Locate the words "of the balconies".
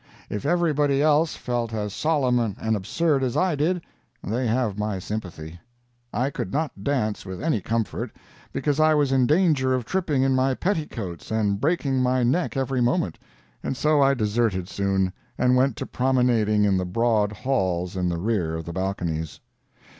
18.55-19.39